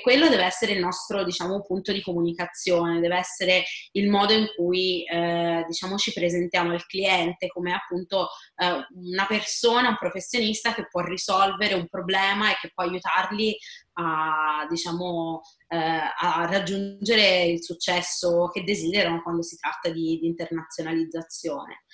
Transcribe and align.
quello 0.00 0.28
deve 0.28 0.44
essere 0.44 0.72
il 0.72 0.80
nostro 0.80 1.24
diciamo, 1.24 1.62
punto 1.62 1.92
di 1.92 2.02
comunicazione, 2.02 3.00
deve 3.00 3.16
essere 3.16 3.64
il 3.92 4.08
modo 4.08 4.32
in 4.32 4.46
cui 4.54 5.04
eh, 5.04 5.64
diciamo, 5.66 5.96
ci 5.96 6.12
presentiamo 6.12 6.72
al 6.72 6.86
cliente 6.86 7.48
come 7.48 7.72
appunto 7.72 8.28
eh, 8.56 8.86
una 8.94 9.26
persona, 9.26 9.88
un 9.88 9.96
professionista 9.98 10.74
che 10.74 10.86
può 10.88 11.00
risolvere 11.00 11.74
un 11.74 11.88
problema 11.88 12.50
e 12.50 12.58
che 12.60 12.70
può 12.74 12.84
aiutarli 12.84 13.56
a, 13.94 14.66
diciamo, 14.68 15.40
eh, 15.68 15.76
a 15.76 16.46
raggiungere 16.48 17.44
il 17.44 17.62
successo 17.62 18.48
che 18.48 18.62
desiderano 18.64 19.22
quando 19.22 19.42
si 19.42 19.56
tratta 19.56 19.90
di, 19.90 20.18
di 20.20 20.26
internazionalizzazione. 20.26 21.84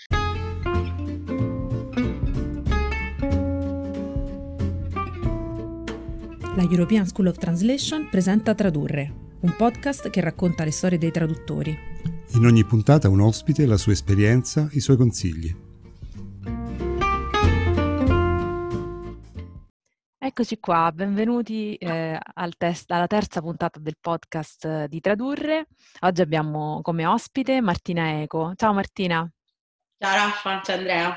La 6.57 6.62
European 6.62 7.05
School 7.05 7.27
of 7.27 7.39
Translation 7.39 8.09
presenta 8.09 8.54
Tradurre, 8.54 9.12
un 9.41 9.57
podcast 9.57 10.08
che 10.08 10.21
racconta 10.21 10.62
le 10.62 10.71
storie 10.71 10.99
dei 10.99 11.11
traduttori. 11.11 11.76
In 12.35 12.46
ogni 12.46 12.64
puntata 12.64 13.08
un 13.08 13.21
ospite, 13.21 13.67
la 13.67 13.76
sua 13.76 13.90
esperienza, 13.90 14.68
i 14.71 14.79
suoi 14.79 14.96
consigli. 14.96 15.53
Eccoci 20.17 20.61
qua, 20.61 20.93
benvenuti 20.95 21.75
eh, 21.75 22.17
al 22.35 22.57
test, 22.57 22.89
alla 22.93 23.09
terza 23.09 23.40
puntata 23.40 23.81
del 23.81 23.96
podcast 24.00 24.64
eh, 24.64 24.86
di 24.89 25.00
Tradurre. 25.00 25.67
Oggi 26.03 26.21
abbiamo 26.21 26.79
come 26.82 27.04
ospite 27.04 27.61
Martina 27.62 28.23
Eco. 28.23 28.53
Ciao 28.54 28.73
Martina. 28.73 29.29
Ciao 29.98 30.14
Raffa, 30.14 30.62
ciao 30.62 30.76
Andrea. 30.76 31.17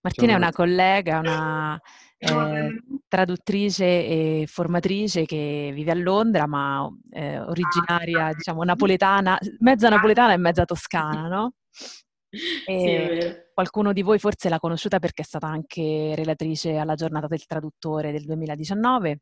Martina 0.00 0.32
ciao. 0.32 0.36
è 0.36 0.42
una 0.42 0.52
collega, 0.52 1.18
una 1.20 1.80
eh, 2.24 2.82
traduttrice 3.08 3.84
e 3.84 4.44
formatrice 4.46 5.24
che 5.24 5.70
vive 5.74 5.90
a 5.90 5.94
Londra, 5.94 6.46
ma 6.46 6.88
eh, 7.10 7.40
originaria, 7.40 8.32
diciamo, 8.34 8.62
napoletana, 8.64 9.38
mezza 9.60 9.88
napoletana 9.88 10.32
e 10.32 10.36
mezza 10.36 10.64
toscana, 10.64 11.28
no? 11.28 11.52
Sì, 12.34 13.32
qualcuno 13.52 13.92
di 13.92 14.02
voi 14.02 14.18
forse 14.18 14.48
l'ha 14.48 14.58
conosciuta 14.58 14.98
perché 14.98 15.22
è 15.22 15.24
stata 15.24 15.46
anche 15.46 16.14
relatrice 16.16 16.76
alla 16.76 16.96
giornata 16.96 17.28
del 17.28 17.46
traduttore 17.46 18.10
del 18.10 18.24
2019. 18.24 19.20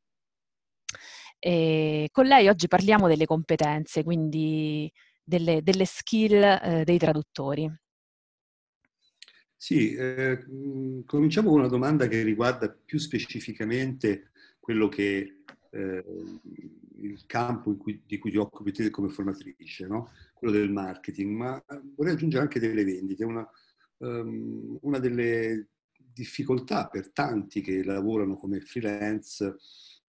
E 1.39 2.09
con 2.11 2.25
lei 2.25 2.48
oggi 2.48 2.69
parliamo 2.69 3.09
delle 3.09 3.27
competenze, 3.27 4.03
quindi 4.03 4.91
delle, 5.23 5.61
delle 5.63 5.85
skill 5.85 6.43
eh, 6.43 6.83
dei 6.85 6.98
traduttori. 6.98 7.71
Sì, 9.63 9.95
eh, 9.95 10.45
cominciamo 11.07 11.51
con 11.51 11.61
una 11.61 11.69
domanda 11.69 12.09
che 12.09 12.25
riguarda 12.25 12.69
più 12.69 12.99
specificamente 12.99 14.33
quello 14.59 14.89
che 14.89 15.43
eh, 15.71 16.05
il 17.01 17.23
campo 17.27 17.77
cui, 17.77 18.03
di 18.05 18.19
cui 18.19 18.33
ti 18.33 18.39
occupi 18.39 18.73
te 18.73 18.91
come 18.91 19.09
formatrice, 19.09 19.87
no? 19.87 20.11
quello 20.35 20.53
del 20.53 20.73
marketing, 20.73 21.37
ma 21.37 21.65
vorrei 21.95 22.15
aggiungere 22.15 22.43
anche 22.43 22.59
delle 22.59 22.83
vendite. 22.83 23.25
Una, 23.25 23.49
um, 23.99 24.79
una 24.81 24.99
delle 24.99 25.69
difficoltà 25.97 26.89
per 26.89 27.13
tanti 27.13 27.61
che 27.61 27.85
lavorano 27.85 28.35
come 28.35 28.59
freelance 28.59 29.59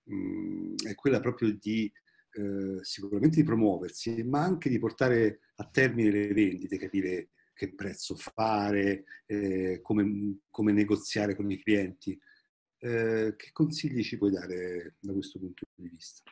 um, 0.06 0.73
è 0.84 0.95
quella 0.95 1.20
proprio 1.20 1.56
di 1.62 1.94
eh, 2.32 2.80
sicuramente 2.82 3.36
di 3.36 3.44
promuoversi, 3.44 4.23
ma 4.23 4.42
anche 4.42 4.67
di 4.67 4.80
portare 4.80 5.42
a 5.58 5.70
termine 5.72 6.10
le 6.10 6.34
vendite, 6.34 6.80
capire 6.80 7.30
che 7.64 7.73
prezzo 7.73 8.16
fare, 8.16 9.06
eh, 9.25 9.80
come, 9.81 10.39
come, 10.50 10.73
negoziare 10.73 11.36
con 11.36 11.50
i 11.50 11.61
clienti. 11.61 12.20
Eh, 12.80 13.36
che 13.38 13.50
consigli 13.53 14.03
ci 14.03 14.17
puoi 14.17 14.31
dare 14.31 14.95
da 15.00 15.14
questo 15.14 15.39
punto 15.39 15.66
di 15.73 15.88
vista? 15.88 16.30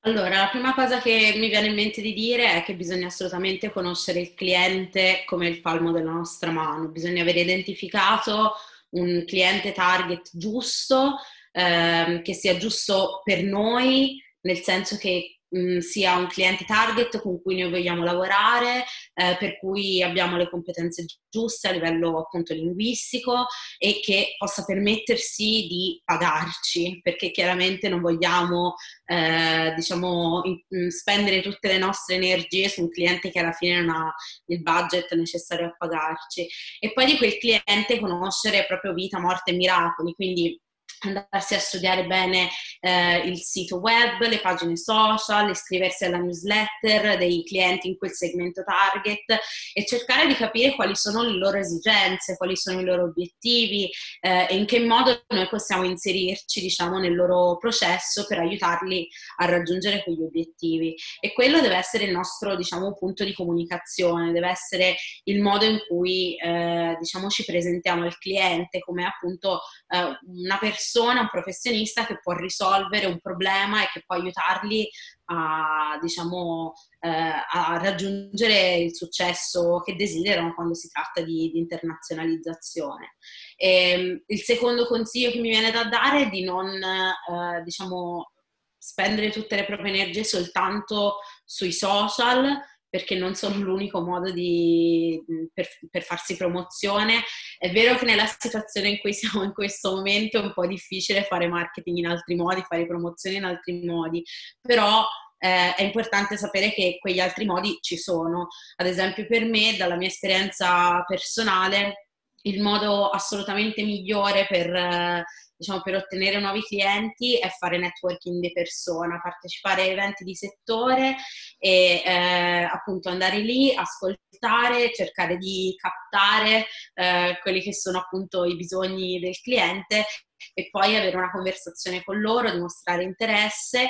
Allora, 0.00 0.38
la 0.38 0.48
prima 0.48 0.72
cosa 0.72 1.00
che 1.00 1.34
mi 1.36 1.48
viene 1.48 1.66
in 1.66 1.74
mente 1.74 2.00
di 2.00 2.14
dire 2.14 2.54
è 2.54 2.62
che 2.62 2.76
bisogna 2.76 3.08
assolutamente 3.08 3.70
conoscere 3.70 4.20
il 4.20 4.34
cliente 4.34 5.24
come 5.26 5.48
il 5.48 5.60
palmo 5.60 5.92
della 5.92 6.12
nostra 6.12 6.50
mano, 6.50 6.88
bisogna 6.88 7.22
aver 7.22 7.36
identificato 7.36 8.52
un 8.90 9.24
cliente 9.26 9.72
target 9.72 10.30
giusto, 10.32 11.16
ehm, 11.52 12.22
che 12.22 12.32
sia 12.32 12.56
giusto 12.56 13.20
per 13.24 13.42
noi, 13.42 14.22
nel 14.42 14.60
senso 14.60 14.96
che 14.96 15.35
sia 15.80 16.16
un 16.16 16.26
cliente 16.26 16.64
target 16.64 17.20
con 17.20 17.40
cui 17.42 17.60
noi 17.60 17.70
vogliamo 17.70 18.04
lavorare, 18.04 18.84
eh, 19.14 19.36
per 19.38 19.58
cui 19.58 20.02
abbiamo 20.02 20.36
le 20.36 20.48
competenze 20.48 21.04
giuste 21.28 21.68
a 21.68 21.72
livello 21.72 22.18
appunto 22.18 22.54
linguistico 22.54 23.46
e 23.78 24.00
che 24.00 24.34
possa 24.38 24.64
permettersi 24.64 25.66
di 25.68 26.00
pagarci, 26.04 27.00
perché 27.02 27.30
chiaramente 27.30 27.88
non 27.88 28.00
vogliamo 28.00 28.74
eh, 29.04 29.72
diciamo 29.76 30.42
in, 30.44 30.90
spendere 30.90 31.42
tutte 31.42 31.68
le 31.68 31.78
nostre 31.78 32.16
energie 32.16 32.68
su 32.68 32.82
un 32.82 32.90
cliente 32.90 33.30
che 33.30 33.38
alla 33.38 33.52
fine 33.52 33.80
non 33.80 33.94
ha 33.94 34.14
il 34.46 34.62
budget 34.62 35.12
necessario 35.14 35.66
a 35.66 35.74
pagarci. 35.76 36.46
E 36.80 36.92
poi 36.92 37.06
di 37.06 37.16
quel 37.16 37.38
cliente 37.38 37.98
conoscere 38.00 38.66
proprio 38.66 38.94
vita, 38.94 39.20
morte 39.20 39.50
e 39.50 39.54
miracoli, 39.54 40.12
quindi 40.14 40.60
andarsi 41.00 41.54
a 41.54 41.58
studiare 41.58 42.06
bene 42.06 42.48
eh, 42.80 43.18
il 43.26 43.38
sito 43.38 43.76
web, 43.76 44.20
le 44.20 44.40
pagine 44.40 44.76
social, 44.76 45.50
iscriversi 45.50 46.04
alla 46.04 46.18
newsletter 46.18 47.18
dei 47.18 47.44
clienti 47.44 47.88
in 47.88 47.96
quel 47.96 48.12
segmento 48.12 48.62
target 48.64 49.24
e 49.72 49.84
cercare 49.84 50.26
di 50.26 50.34
capire 50.34 50.74
quali 50.74 50.94
sono 50.96 51.22
le 51.22 51.36
loro 51.36 51.58
esigenze, 51.58 52.36
quali 52.36 52.56
sono 52.56 52.80
i 52.80 52.84
loro 52.84 53.04
obiettivi 53.04 53.90
eh, 54.20 54.46
e 54.48 54.56
in 54.56 54.66
che 54.66 54.80
modo 54.80 55.24
noi 55.28 55.48
possiamo 55.48 55.84
inserirci 55.84 56.60
diciamo, 56.60 56.98
nel 56.98 57.14
loro 57.14 57.56
processo 57.58 58.26
per 58.26 58.38
aiutarli 58.38 59.08
a 59.38 59.46
raggiungere 59.46 60.02
quegli 60.02 60.22
obiettivi. 60.22 60.94
E 61.20 61.32
quello 61.32 61.60
deve 61.60 61.76
essere 61.76 62.04
il 62.04 62.12
nostro 62.12 62.56
diciamo, 62.56 62.94
punto 62.94 63.24
di 63.24 63.32
comunicazione, 63.32 64.32
deve 64.32 64.48
essere 64.48 64.96
il 65.24 65.40
modo 65.40 65.64
in 65.64 65.78
cui 65.86 66.36
eh, 66.36 66.96
diciamo, 66.98 67.28
ci 67.28 67.44
presentiamo 67.44 68.04
al 68.04 68.18
cliente 68.18 68.78
come 68.80 69.04
appunto 69.04 69.60
eh, 69.88 70.18
una 70.26 70.58
persona 70.58 70.84
persona, 70.86 71.22
un 71.22 71.28
professionista 71.28 72.06
che 72.06 72.18
può 72.20 72.32
risolvere 72.32 73.06
un 73.06 73.18
problema 73.20 73.82
e 73.82 73.88
che 73.92 74.02
può 74.06 74.14
aiutarli 74.14 74.88
a, 75.26 75.98
diciamo, 76.00 76.74
eh, 77.00 77.08
a 77.08 77.78
raggiungere 77.82 78.76
il 78.76 78.94
successo 78.94 79.80
che 79.80 79.96
desiderano 79.96 80.54
quando 80.54 80.74
si 80.74 80.88
tratta 80.88 81.22
di, 81.22 81.50
di 81.50 81.58
internazionalizzazione. 81.58 83.16
E, 83.56 83.90
ehm, 83.90 84.22
il 84.26 84.40
secondo 84.40 84.86
consiglio 84.86 85.30
che 85.30 85.40
mi 85.40 85.48
viene 85.48 85.72
da 85.72 85.84
dare 85.84 86.22
è 86.22 86.28
di 86.28 86.44
non, 86.44 86.68
eh, 86.68 87.62
diciamo, 87.64 88.30
spendere 88.78 89.30
tutte 89.30 89.56
le 89.56 89.64
proprie 89.64 89.92
energie 89.92 90.22
soltanto 90.22 91.16
sui 91.44 91.72
social, 91.72 92.56
perché 92.96 93.14
non 93.14 93.34
sono 93.34 93.56
l'unico 93.56 94.00
modo 94.00 94.30
di, 94.30 95.22
per, 95.52 95.68
per, 95.90 96.02
farsi 96.02 96.34
promozione. 96.34 97.22
È 97.58 97.70
vero 97.70 97.94
che 97.96 98.06
nella 98.06 98.24
situazione 98.24 98.88
in 98.88 98.98
cui 99.00 99.12
siamo 99.12 99.44
in 99.44 99.52
questo 99.52 99.94
momento 99.96 100.38
è 100.38 100.42
un 100.42 100.54
po' 100.54 100.66
difficile 100.66 101.24
fare 101.24 101.46
marketing 101.46 101.98
in 101.98 102.06
altri 102.06 102.36
modi, 102.36 102.64
fare 102.66 102.86
promozione 102.86 103.36
in 103.36 103.44
altri 103.44 103.84
modi, 103.84 104.24
però 104.62 105.04
eh, 105.38 105.74
è 105.74 105.82
importante 105.82 106.38
sapere 106.38 106.72
che 106.72 106.96
quegli 106.98 107.20
altri 107.20 107.44
modi 107.44 107.76
ci 107.82 107.98
sono. 107.98 108.46
Ad 108.76 108.86
esempio 108.86 109.26
per 109.26 109.44
me, 109.44 109.76
dalla 109.76 109.96
mia 109.96 110.08
esperienza 110.08 111.04
personale, 111.06 112.08
il 112.44 112.62
modo 112.62 113.10
assolutamente 113.10 113.82
migliore 113.82 114.46
per... 114.48 115.22
Diciamo, 115.56 115.80
per 115.80 115.94
ottenere 115.94 116.38
nuovi 116.38 116.60
clienti 116.60 117.38
è 117.38 117.48
fare 117.48 117.78
networking 117.78 118.40
di 118.40 118.52
persona, 118.52 119.20
partecipare 119.22 119.82
a 119.82 119.86
eventi 119.86 120.22
di 120.22 120.34
settore 120.34 121.16
e 121.58 122.02
eh, 122.04 122.68
appunto 122.70 123.08
andare 123.08 123.38
lì, 123.38 123.74
ascoltare, 123.74 124.92
cercare 124.92 125.38
di 125.38 125.74
captare 125.76 126.66
eh, 126.94 127.38
quelli 127.40 127.62
che 127.62 127.72
sono 127.72 128.00
appunto 128.00 128.44
i 128.44 128.54
bisogni 128.54 129.18
del 129.18 129.40
cliente 129.40 130.04
e 130.52 130.68
poi 130.70 130.94
avere 130.94 131.16
una 131.16 131.30
conversazione 131.30 132.04
con 132.04 132.20
loro, 132.20 132.50
dimostrare 132.50 133.02
interesse 133.02 133.88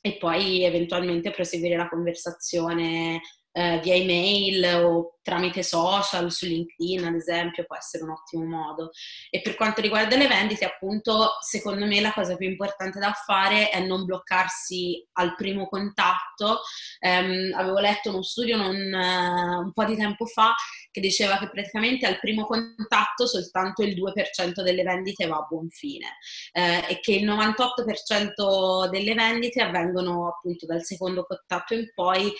e 0.00 0.16
poi 0.16 0.64
eventualmente 0.64 1.30
proseguire 1.30 1.76
la 1.76 1.88
conversazione 1.88 3.20
eh, 3.58 3.80
via 3.82 3.94
email 3.94 4.84
o 4.84 5.18
tramite 5.20 5.64
social, 5.64 6.30
su 6.30 6.46
LinkedIn 6.46 7.04
ad 7.04 7.14
esempio, 7.14 7.64
può 7.64 7.76
essere 7.76 8.04
un 8.04 8.10
ottimo 8.10 8.44
modo. 8.44 8.90
E 9.30 9.40
per 9.40 9.56
quanto 9.56 9.80
riguarda 9.80 10.16
le 10.16 10.28
vendite, 10.28 10.64
appunto, 10.64 11.32
secondo 11.40 11.84
me 11.84 12.00
la 12.00 12.12
cosa 12.12 12.36
più 12.36 12.48
importante 12.48 13.00
da 13.00 13.12
fare 13.12 13.68
è 13.68 13.84
non 13.84 14.04
bloccarsi 14.04 15.04
al 15.14 15.34
primo 15.34 15.66
contatto. 15.66 16.60
Um, 17.00 17.52
avevo 17.54 17.80
letto 17.80 18.10
uno 18.10 18.22
studio 18.22 18.56
non, 18.56 18.76
uh, 18.76 19.60
un 19.60 19.72
po' 19.72 19.84
di 19.84 19.96
tempo 19.96 20.24
fa 20.24 20.54
che 20.90 21.00
diceva 21.00 21.38
che 21.38 21.50
praticamente 21.50 22.06
al 22.06 22.18
primo 22.20 22.46
contatto 22.46 23.26
soltanto 23.26 23.82
il 23.82 23.94
2% 23.94 24.62
delle 24.62 24.82
vendite 24.82 25.26
va 25.26 25.36
a 25.36 25.46
buon 25.48 25.68
fine 25.68 26.16
eh, 26.52 26.84
e 26.88 27.00
che 27.00 27.12
il 27.12 27.28
98% 27.28 28.88
delle 28.88 29.14
vendite 29.14 29.62
avvengono 29.62 30.28
appunto 30.28 30.66
dal 30.66 30.82
secondo 30.84 31.24
contatto 31.24 31.74
in 31.74 31.90
poi 31.94 32.32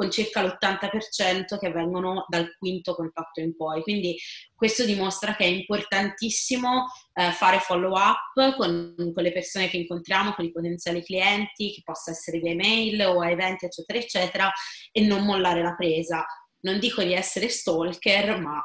con 0.00 0.10
circa 0.10 0.40
l'80% 0.40 1.58
che 1.58 1.66
avvengono 1.66 2.24
dal 2.26 2.56
quinto 2.56 2.94
contatto 2.94 3.40
in 3.40 3.54
poi. 3.54 3.82
Quindi 3.82 4.16
questo 4.54 4.86
dimostra 4.86 5.36
che 5.36 5.44
è 5.44 5.48
importantissimo 5.48 6.86
eh, 7.12 7.32
fare 7.32 7.58
follow 7.58 7.94
up 7.94 8.56
con, 8.56 8.94
con, 8.96 9.22
le 9.22 9.30
persone 9.30 9.68
che 9.68 9.76
incontriamo, 9.76 10.32
con 10.32 10.46
i 10.46 10.52
potenziali 10.52 11.02
clienti, 11.02 11.74
che 11.74 11.82
possa 11.84 12.12
essere 12.12 12.38
via 12.38 12.52
email 12.52 12.98
o 13.02 13.20
a 13.20 13.28
eventi, 13.28 13.66
eccetera, 13.66 13.98
eccetera, 13.98 14.50
e 14.90 15.02
non 15.02 15.26
mollare 15.26 15.62
la 15.62 15.74
presa. 15.74 16.24
Non 16.60 16.78
dico 16.78 17.02
di 17.02 17.12
essere 17.12 17.50
stalker, 17.50 18.40
ma 18.40 18.58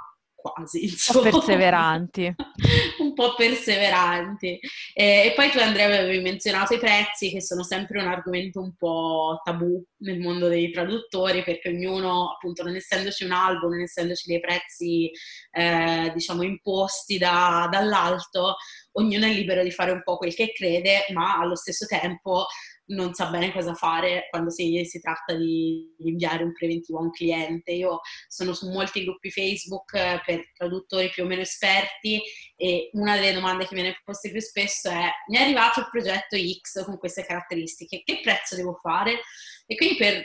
quasi. 0.52 0.84
Insomma. 0.86 1.26
Un 1.26 1.32
po' 1.32 1.40
perseveranti. 1.40 2.36
un 3.00 3.14
po' 3.14 3.34
perseveranti. 3.36 4.60
E, 4.94 5.04
e, 5.26 5.34
poi 5.36 5.50
tu 5.50 5.58
Andrea 5.58 5.86
avevi 5.86 6.22
menzionato 6.22 6.76
i 6.76 6.80
prezzi 6.80 7.32
che 7.32 7.42
sono 7.42 7.64
sempre 7.64 8.00
un 8.00 8.08
argomento 8.08 8.62
un 8.62 8.76
po' 8.76 9.42
tabù 9.44 9.84
nel 10.00 10.20
mondo 10.20 10.48
dei 10.48 10.72
traduttori 10.72 11.44
perché 11.44 11.70
ognuno, 11.70 12.32
appunto, 12.34 12.64
non 12.64 12.76
essendoci 12.76 13.24
un 13.24 13.32
album, 13.32 13.72
non 13.72 13.82
essendoci 13.82 14.28
dei 14.28 14.40
prezzi, 14.40 15.10
eh, 15.52 16.12
diciamo, 16.14 16.44
imposti 16.44 17.18
da, 17.18 17.68
dall'alto, 17.72 18.58
ognuno 18.94 19.26
è 19.26 19.30
libero 19.30 19.64
di 19.64 19.72
fare 19.72 19.92
un 19.92 20.04
po' 20.04 20.18
quel 20.18 20.36
che 20.36 20.52
crede, 20.54 21.06
ma 21.14 21.38
allo 21.38 21.56
stesso 21.56 21.86
tempo 21.86 22.46
non 22.88 23.14
sa 23.14 23.28
bene 23.28 23.52
cosa 23.52 23.74
fare 23.74 24.28
quando 24.30 24.50
si, 24.50 24.84
si, 24.86 25.00
tratta 25.00 25.34
di 25.34 25.94
inviare 26.00 26.44
un 26.44 26.54
preventivo 26.54 27.00
a 27.00 27.04
un 27.04 27.12
cliente. 27.12 27.72
Io 27.72 28.02
sono 28.28 28.54
su 28.54 28.70
molti 28.70 29.04
gruppi 29.04 29.32
Facebook 29.32 29.94
eh, 29.94 30.22
per 30.26 30.52
traduttori 30.54 31.10
più 31.10 31.24
o 31.24 31.28
meno 31.28 31.42
esperti 31.42 32.22
e 32.56 32.90
una 32.94 33.16
delle 33.16 33.34
domande 33.34 33.66
che 33.66 33.76
viene 33.76 34.00
poste 34.04 34.32
più 34.32 34.40
spesso 34.40 34.90
è 34.90 35.10
mi 35.30 35.38
è 35.38 35.42
arrivato 35.42 35.80
il 35.80 35.90
progetto 35.90 36.38
X 36.38 36.84
con 36.86 36.98
queste 36.98 37.26
caratteristiche, 37.26 38.04
che 38.04 38.20
prezzo 38.22 38.56
devo 38.56 38.78
fare? 38.82 39.22
E 39.66 39.76
quindi 39.76 39.96
per 39.96 40.24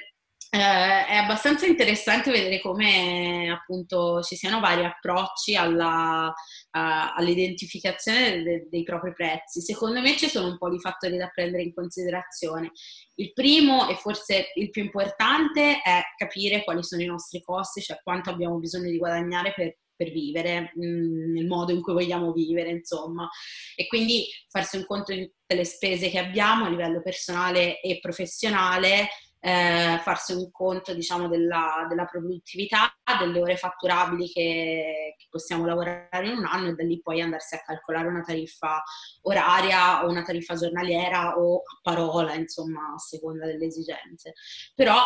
eh, 0.52 1.06
è 1.06 1.14
abbastanza 1.14 1.64
interessante 1.64 2.32
vedere 2.32 2.60
come 2.60 3.48
appunto 3.50 4.20
ci 4.20 4.34
siano 4.34 4.58
vari 4.58 4.84
approcci 4.84 5.54
alla, 5.54 6.26
uh, 6.26 7.16
all'identificazione 7.16 8.42
de- 8.42 8.66
dei 8.68 8.82
propri 8.82 9.12
prezzi. 9.12 9.60
Secondo 9.60 10.00
me 10.00 10.16
ci 10.16 10.28
sono 10.28 10.48
un 10.48 10.58
po' 10.58 10.68
di 10.68 10.80
fattori 10.80 11.16
da 11.16 11.28
prendere 11.28 11.62
in 11.62 11.72
considerazione. 11.72 12.72
Il 13.14 13.32
primo 13.32 13.88
e 13.88 13.94
forse 13.94 14.50
il 14.56 14.70
più 14.70 14.82
importante 14.82 15.82
è 15.82 16.02
capire 16.16 16.64
quali 16.64 16.82
sono 16.82 17.02
i 17.02 17.06
nostri 17.06 17.40
costi, 17.42 17.80
cioè 17.80 18.00
quanto 18.02 18.30
abbiamo 18.30 18.58
bisogno 18.58 18.90
di 18.90 18.98
guadagnare 18.98 19.52
per 19.54 19.76
per 20.00 20.12
vivere, 20.12 20.72
mm, 20.78 21.34
nel 21.34 21.46
modo 21.46 21.72
in 21.72 21.82
cui 21.82 21.92
vogliamo 21.92 22.32
vivere, 22.32 22.70
insomma. 22.70 23.28
E 23.76 23.86
quindi 23.86 24.24
farsi 24.48 24.78
un 24.78 24.86
conto 24.86 25.12
di 25.12 25.26
tutte 25.26 25.54
le 25.54 25.66
spese 25.66 26.08
che 26.08 26.18
abbiamo 26.18 26.64
a 26.64 26.70
livello 26.70 27.02
personale 27.02 27.82
e 27.82 27.98
professionale 28.00 29.08
eh, 29.40 29.98
farsi 30.02 30.34
un 30.34 30.50
conto 30.50 30.92
diciamo, 30.92 31.26
della, 31.26 31.86
della, 31.88 32.04
produttività, 32.04 32.94
delle 33.18 33.40
ore 33.40 33.56
fatturabili 33.56 34.28
che, 34.28 35.14
che, 35.16 35.26
possiamo 35.30 35.64
lavorare 35.64 36.28
in 36.28 36.36
un 36.36 36.44
anno 36.44 36.68
e 36.68 36.74
da 36.74 36.84
lì 36.84 37.00
poi 37.00 37.22
andarsi 37.22 37.54
a 37.54 37.62
calcolare 37.62 38.08
una 38.08 38.22
tariffa 38.22 38.82
oraria 39.22 40.04
o 40.04 40.10
una 40.10 40.22
tariffa 40.22 40.54
giornaliera 40.54 41.38
o 41.38 41.56
a 41.56 41.80
parola, 41.82 42.34
insomma, 42.34 42.92
a 42.94 42.98
seconda 42.98 43.46
delle 43.46 43.66
esigenze. 43.66 44.34
Però 44.74 44.98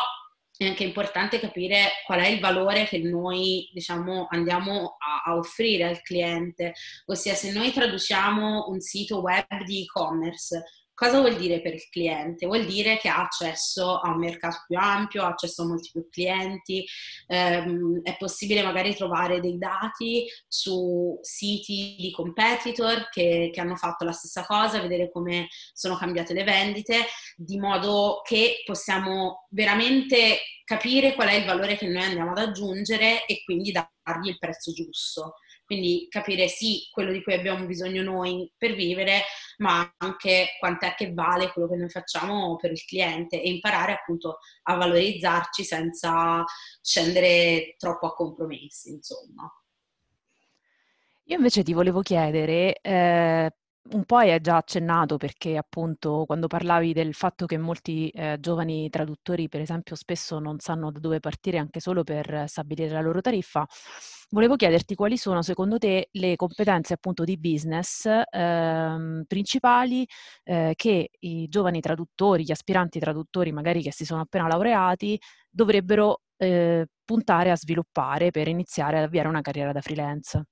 è 0.57 0.67
anche 0.67 0.85
importante 0.85 1.41
capire 1.41 1.91
qual 2.07 2.21
è 2.21 2.29
il 2.29 2.41
valore 2.41 2.85
che 2.85 2.99
noi 2.99 3.69
diciamo, 3.73 4.27
andiamo 4.31 4.97
a, 4.99 5.31
a, 5.31 5.37
offrire 5.37 5.85
al 5.85 6.01
cliente, 6.01 6.75
ossia 7.07 7.35
se 7.35 7.53
noi 7.53 7.73
traduciamo 7.73 8.67
un 8.69 8.81
sito 8.81 9.21
web 9.21 9.47
di 9.65 9.83
e-commerce 9.83 10.63
Cosa 10.95 11.19
vuol 11.19 11.37
dire 11.37 11.61
per 11.61 11.75
il 11.75 11.89
cliente? 11.91 12.47
Vuol 12.47 12.67
dire 12.67 12.99
che 12.99 13.09
ha 13.09 13.21
accesso 13.21 13.99
a 13.99 14.11
un 14.11 14.19
mercato 14.19 14.63
più 14.69 14.79
ampio, 14.79 15.25
ha 15.25 15.29
accesso 15.29 15.63
a 15.63 15.67
molti 15.67 15.91
più 15.91 16.09
clienti, 16.09 16.85
ehm, 17.27 18.01
è 18.03 18.17
possibile 18.17 18.63
magari 18.63 18.95
trovare 18.95 19.41
dei 19.41 19.59
dati 19.59 20.25
su 20.47 21.19
siti 21.21 21.97
di 21.99 22.13
competitor 22.13 23.09
che, 23.11 23.51
che 23.53 23.61
hanno 23.61 23.75
fatto 23.75 24.05
la 24.05 24.13
stessa 24.13 24.47
cosa, 24.47 24.81
vedere 24.81 25.11
come 25.11 25.49
sono 25.73 25.97
cambiate 25.97 26.33
le 26.33 26.45
vendite, 26.45 27.07
di 27.37 27.59
modo 27.59 28.21
che 28.25 28.63
possiamo 28.65 29.47
veramente 29.51 30.39
capire 30.65 31.15
qual 31.15 31.29
è 31.29 31.35
il 31.35 31.45
valore 31.45 31.77
che 31.77 31.89
noi 31.89 32.05
andiamo 32.05 32.31
ad 32.31 32.39
aggiungere 32.39 33.27
e 33.27 33.43
quindi 33.45 33.73
dargli 33.73 34.29
il 34.29 34.39
prezzo 34.39 34.73
giusto. 34.73 35.35
Quindi 35.65 36.07
capire 36.11 36.47
sì 36.49 36.87
quello 36.91 37.11
di 37.11 37.23
cui 37.23 37.33
abbiamo 37.33 37.65
bisogno 37.65 38.03
noi 38.03 38.51
per 38.57 38.75
vivere, 38.75 39.23
ma 39.59 39.95
anche 39.99 40.57
quant'è 40.59 40.95
che 40.95 41.13
vale 41.13 41.53
quello 41.53 41.69
che 41.69 41.77
noi 41.77 41.89
facciamo 41.89 42.57
per 42.57 42.73
il 42.73 42.85
cliente 42.85 43.41
e 43.41 43.51
imparare 43.51 43.93
appunto 43.93 44.39
a 44.65 44.75
valorizzarci 44.75 45.65
senza 45.65 46.45
scendere 46.81 47.75
troppo 47.79 48.07
a 48.07 48.15
compromessi, 48.15 48.91
insomma. 48.91 49.49
Io 51.25 51.37
invece 51.37 51.63
ti 51.63 51.73
volevo 51.73 52.03
chiedere, 52.03 52.79
eh, 52.83 53.51
un 53.91 54.05
po' 54.05 54.17
hai 54.17 54.41
già 54.41 54.57
accennato 54.57 55.17
perché 55.19 55.57
appunto 55.57 56.25
quando 56.27 56.47
parlavi 56.47 56.93
del 56.93 57.15
fatto 57.15 57.47
che 57.47 57.59
molti 57.59 58.09
eh, 58.11 58.39
giovani 58.41 58.89
traduttori, 58.89 59.49
per 59.49 59.61
esempio, 59.61 59.95
spesso 59.95 60.39
non 60.39 60.59
sanno 60.59 60.91
da 60.91 60.99
dove 61.01 61.21
partire 61.21 61.59
anche 61.59 61.81
solo 61.81 62.03
per 62.03 62.45
stabilire 62.49 62.91
la 62.91 63.01
loro 63.01 63.21
tariffa, 63.21 63.67
Volevo 64.31 64.57
chiederti 64.57 64.95
quali 64.97 65.17
sono 65.17 65.43
secondo 65.43 65.79
te 65.79 66.09
le 66.13 66.35
competenze 66.37 66.95
appunto 66.95 67.25
di 67.25 67.39
business 67.39 68.09
ehm, 68.31 69.25
principali 69.29 70.07
eh, 70.45 70.73
che 70.77 71.11
i 71.21 71.47
giovani 71.49 71.81
traduttori, 71.81 72.43
gli 72.45 72.51
aspiranti 72.51 72.99
traduttori 72.99 73.53
magari 73.53 73.83
che 73.83 73.93
si 73.93 74.05
sono 74.05 74.23
appena 74.23 74.49
laureati, 74.49 75.19
dovrebbero 75.51 76.23
eh, 76.37 76.87
puntare 77.05 77.51
a 77.53 77.57
sviluppare 77.57 78.31
per 78.33 78.49
iniziare 78.49 78.99
ad 78.99 79.05
avviare 79.05 79.29
una 79.29 79.41
carriera 79.43 79.71
da 79.73 79.81
freelance. 79.81 80.43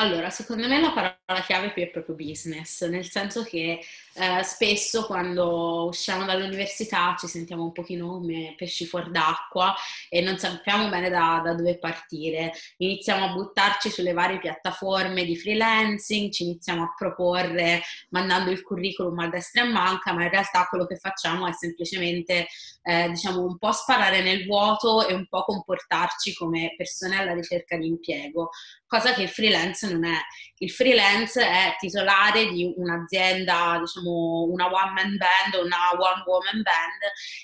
Allora, 0.00 0.30
secondo 0.30 0.68
me 0.68 0.80
la 0.80 0.92
parola 0.92 1.42
chiave 1.44 1.72
qui 1.72 1.82
è 1.82 1.88
proprio 1.88 2.14
business, 2.14 2.86
nel 2.86 3.10
senso 3.10 3.42
che 3.42 3.80
eh, 4.14 4.42
spesso 4.44 5.06
quando 5.06 5.86
usciamo 5.86 6.24
dall'università 6.24 7.16
ci 7.18 7.26
sentiamo 7.26 7.64
un 7.64 7.72
pochino 7.72 8.06
come 8.06 8.54
pesci 8.56 8.86
fuori 8.86 9.10
d'acqua 9.10 9.74
e 10.08 10.20
non 10.20 10.38
sappiamo 10.38 10.88
bene 10.88 11.10
da, 11.10 11.40
da, 11.42 11.52
dove 11.54 11.78
partire. 11.78 12.52
Iniziamo 12.76 13.24
a 13.24 13.32
buttarci 13.32 13.90
sulle 13.90 14.12
varie 14.12 14.38
piattaforme 14.38 15.24
di 15.24 15.36
freelancing, 15.36 16.30
ci 16.30 16.44
iniziamo 16.44 16.84
a 16.84 16.94
proporre 16.96 17.82
mandando 18.10 18.52
il 18.52 18.62
curriculum 18.62 19.18
a 19.18 19.28
destra 19.28 19.64
e 19.64 19.66
a 19.66 19.70
manca, 19.70 20.12
ma 20.12 20.22
in 20.22 20.30
realtà 20.30 20.66
quello 20.66 20.86
che 20.86 20.94
facciamo 20.94 21.48
è 21.48 21.52
semplicemente 21.52 22.46
eh, 22.84 23.08
diciamo 23.08 23.42
un 23.42 23.58
po' 23.58 23.72
sparare 23.72 24.22
nel 24.22 24.46
vuoto 24.46 25.08
e 25.08 25.12
un 25.12 25.26
po' 25.26 25.42
comportarci 25.42 26.34
come 26.34 26.74
persone 26.76 27.18
alla 27.18 27.34
ricerca 27.34 27.76
di 27.76 27.88
impiego, 27.88 28.50
cosa 28.88 29.12
che 29.12 29.22
il 29.22 29.28
freelance 29.28 29.88
non 29.92 30.04
è. 30.04 30.16
Il 30.60 30.70
freelance 30.70 31.40
è 31.40 31.76
titolare 31.78 32.48
di 32.48 32.72
un'azienda, 32.76 33.78
diciamo 33.78 34.48
una 34.50 34.66
one 34.66 34.92
man 34.92 35.16
band 35.16 35.54
o 35.54 35.64
una 35.64 35.92
one 35.92 36.22
woman 36.26 36.62
band 36.62 37.00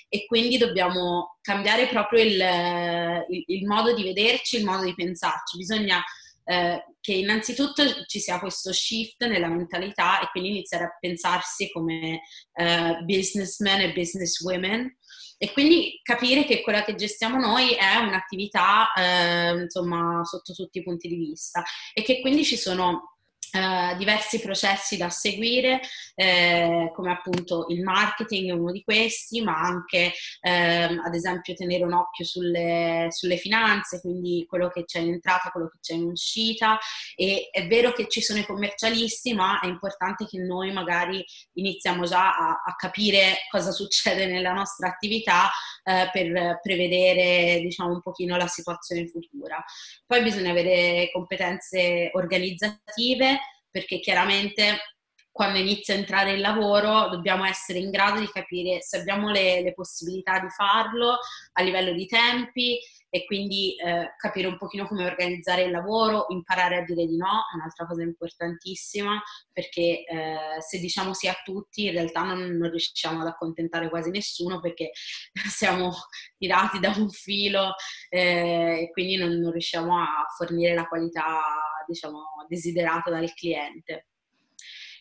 e 0.09 0.25
quindi 0.25 0.57
dobbiamo 0.57 1.37
cambiare 1.41 1.87
proprio 1.87 2.23
il, 2.23 3.25
il, 3.29 3.43
il 3.45 3.65
modo 3.65 3.93
di 3.93 4.03
vederci, 4.03 4.57
il 4.57 4.65
modo 4.65 4.83
di 4.83 4.95
pensarci. 4.95 5.55
Bisogna 5.55 6.03
eh, 6.45 6.85
che 7.01 7.13
innanzitutto 7.13 7.83
ci 8.05 8.19
sia 8.19 8.39
questo 8.39 8.71
shift 8.71 9.25
nella 9.25 9.47
mentalità 9.47 10.21
e 10.21 10.29
quindi 10.31 10.49
iniziare 10.49 10.85
a 10.85 10.97
pensarsi 10.99 11.71
come 11.71 12.21
eh, 12.53 12.97
businessmen 13.03 13.81
e 13.81 13.93
businesswomen. 13.93 14.97
E 15.37 15.51
quindi 15.51 15.99
capire 16.01 16.45
che 16.45 16.61
quella 16.61 16.83
che 16.83 16.95
gestiamo 16.95 17.37
noi 17.37 17.73
è 17.73 17.97
un'attività 17.97 18.93
eh, 18.93 19.63
insomma 19.63 20.23
sotto 20.23 20.53
tutti 20.53 20.79
i 20.79 20.83
punti 20.83 21.09
di 21.09 21.17
vista. 21.17 21.63
E 21.93 22.03
che 22.03 22.21
quindi 22.21 22.45
ci 22.45 22.55
sono 22.57 23.14
Uh, 23.55 23.95
diversi 23.95 24.41
processi 24.41 24.97
da 24.97 25.09
seguire, 25.09 25.79
eh, 26.15 26.91
come 26.93 27.11
appunto 27.11 27.67
il 27.69 27.83
marketing 27.83 28.49
è 28.49 28.53
uno 28.53 28.73
di 28.73 28.83
questi, 28.83 29.41
ma 29.41 29.57
anche 29.61 30.11
eh, 30.41 30.83
ad 30.83 31.15
esempio 31.15 31.53
tenere 31.53 31.85
un 31.85 31.93
occhio 31.93 32.25
sulle, 32.25 33.07
sulle, 33.11 33.37
finanze, 33.37 34.01
quindi 34.01 34.45
quello 34.45 34.67
che 34.67 34.83
c'è 34.83 34.99
in 34.99 35.13
entrata, 35.13 35.51
quello 35.51 35.69
che 35.69 35.77
c'è 35.79 35.93
in 35.93 36.03
uscita. 36.03 36.77
E 37.15 37.47
è 37.49 37.65
vero 37.67 37.93
che 37.93 38.09
ci 38.09 38.21
sono 38.21 38.39
i 38.39 38.45
commercialisti, 38.45 39.33
ma 39.33 39.61
è 39.61 39.67
importante 39.67 40.25
che 40.25 40.39
noi 40.39 40.73
magari 40.73 41.23
iniziamo 41.53 42.03
già 42.03 42.35
a, 42.35 42.61
a 42.65 42.75
capire 42.75 43.37
cosa 43.49 43.71
succede 43.71 44.25
nella 44.25 44.51
nostra 44.51 44.89
attività 44.89 45.49
eh, 45.83 46.09
per 46.11 46.59
prevedere 46.61 47.61
diciamo 47.61 47.93
un 47.93 48.01
pochino 48.01 48.35
la 48.35 48.47
situazione 48.47 49.07
futura. 49.07 49.63
Poi 50.05 50.23
bisogna 50.23 50.51
avere 50.51 51.09
competenze 51.13 52.09
organizzative 52.13 53.39
perché 53.75 53.99
chiaramente 53.99 54.95
quando 55.29 55.59
inizia 55.59 55.93
a 55.93 55.97
entrare 55.97 56.31
il 56.31 56.39
lavoro 56.39 57.09
dobbiamo 57.09 57.43
essere 57.43 57.79
in 57.79 57.89
grado 57.89 58.21
di 58.21 58.29
capire 58.31 58.81
se 58.81 58.99
abbiamo 58.99 59.31
le, 59.31 59.61
le 59.61 59.73
possibilità 59.73 60.39
di 60.39 60.47
farlo 60.47 61.17
a 61.51 61.61
livello 61.61 61.91
di 61.91 62.05
tempi 62.05 62.79
e 63.09 63.25
quindi 63.25 63.75
eh, 63.75 64.13
capire 64.17 64.47
un 64.47 64.57
pochino 64.57 64.87
come 64.87 65.05
organizzare 65.05 65.63
il 65.63 65.71
lavoro, 65.71 66.27
imparare 66.29 66.77
a 66.77 66.83
dire 66.83 67.05
di 67.05 67.17
no, 67.17 67.43
è 67.51 67.55
un'altra 67.55 67.85
cosa 67.85 68.01
importantissima 68.03 69.21
perché 69.51 70.05
eh, 70.05 70.61
se 70.65 70.79
diciamo 70.79 71.13
sì 71.13 71.27
a 71.27 71.35
tutti 71.43 71.85
in 71.85 71.91
realtà 71.91 72.23
non, 72.23 72.39
non, 72.39 72.69
riusciamo 72.69 73.19
ad 73.19 73.27
accontentare 73.27 73.89
quasi 73.89 74.11
nessuno 74.11 74.61
perché 74.61 74.91
siamo 75.51 75.93
tirati 76.37 76.79
da 76.79 76.93
un 76.95 77.09
filo 77.09 77.73
eh, 78.09 78.83
e 78.83 78.89
quindi 78.91 79.17
non, 79.17 79.31
non 79.31 79.51
riusciamo 79.51 79.97
a 79.97 80.25
fornire 80.37 80.73
la 80.73 80.87
qualità 80.87 81.41
diciamo 81.87 82.23
desiderata 82.47 83.09
dal 83.09 83.33
cliente. 83.33 84.07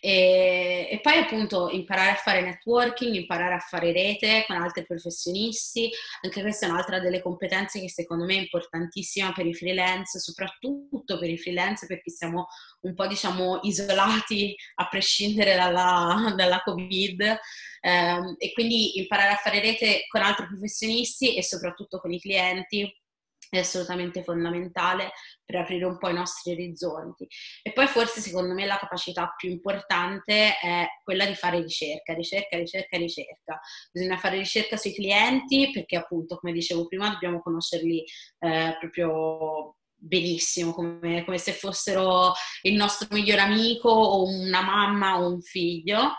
E, 0.07 0.87
e, 0.91 1.01
poi 1.01 1.17
appunto 1.17 1.71
imparare 1.71 2.11
a 2.11 2.15
fare 2.17 2.43
networking, 2.43 3.15
imparare 3.15 3.55
a 3.55 3.59
fare 3.59 3.91
rete 3.91 4.45
con 4.47 4.57
altri 4.57 4.85
professionisti, 4.85 5.91
anche 6.21 6.43
questa 6.43 6.67
è 6.67 6.69
un'altra 6.69 7.01
delle 7.01 7.23
competenze 7.23 7.81
che 7.81 7.89
secondo 7.89 8.27
me 8.27 8.35
è 8.35 8.41
importantissima 8.41 9.33
per 9.33 9.47
i 9.47 9.55
freelance, 9.55 10.19
soprattutto 10.19 11.19
per 11.19 11.31
i 11.31 11.39
freelance 11.39 11.87
perché 11.87 12.11
siamo 12.11 12.49
un 12.83 12.93
po' 12.93 13.07
diciamo 13.07 13.61
isolati 13.63 14.55
a 14.75 14.89
prescindere 14.89 15.55
dalla, 15.55 16.35
dalla 16.37 16.61
Covid 16.63 17.23
eh, 17.23 18.35
e 18.37 18.53
quindi 18.53 18.99
imparare 18.99 19.33
a 19.33 19.37
fare 19.37 19.61
rete 19.61 20.05
con 20.09 20.21
altri 20.21 20.49
professionisti 20.49 21.35
e 21.35 21.43
soprattutto 21.43 21.99
con 21.99 22.13
i 22.13 22.21
clienti 22.21 22.93
è 23.51 23.59
assolutamente 23.59 24.23
fondamentale 24.23 25.13
per 25.45 25.57
aprire 25.57 25.85
un 25.85 25.99
po' 25.99 26.09
i 26.09 26.15
nostri 26.15 26.53
orizzonti. 26.53 27.27
E 27.63 27.73
poi 27.73 27.87
forse 27.87 28.21
secondo 28.21 28.55
me 28.55 28.67
la 28.67 28.79
capacità 28.79 29.35
più 29.37 29.51
importante 29.51 30.59
è 30.59 30.87
quella 31.03 31.27
di 31.27 31.35
fare 31.35 31.61
ricerca, 31.61 32.15
ricerca, 32.15 32.57
ricerca, 32.57 32.97
ricerca. 32.97 33.61
Bisogna 33.93 34.17
fare 34.17 34.39
ricerca 34.39 34.77
sui 34.77 34.95
clienti 34.95 35.71
perché 35.73 35.97
appunto, 35.97 36.37
come 36.37 36.53
dicevo 36.53 36.87
prima, 36.87 37.11
dobbiamo 37.11 37.41
conoscerli 37.41 38.05
eh, 38.39 38.77
proprio 38.79 39.77
benissimo, 40.05 40.73
come, 40.73 41.25
come 41.25 41.39
se 41.39 41.53
fossero 41.53 42.33
il 42.63 42.75
nostro 42.75 43.09
miglior 43.11 43.39
amico 43.39 43.89
o 43.89 44.25
una 44.25 44.63
mamma 44.63 45.19
o 45.19 45.33
un 45.33 45.41
figlio. 45.41 46.15